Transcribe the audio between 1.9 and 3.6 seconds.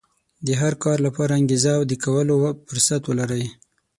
کولو فرصت ولرئ.